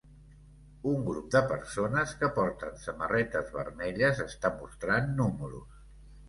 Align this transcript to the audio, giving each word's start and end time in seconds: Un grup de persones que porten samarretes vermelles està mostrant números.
Un 0.91 0.95
grup 1.09 1.27
de 1.35 1.41
persones 1.51 2.13
que 2.21 2.29
porten 2.37 2.79
samarretes 2.85 3.53
vermelles 3.59 4.23
està 4.25 4.53
mostrant 4.63 5.15
números. 5.23 5.87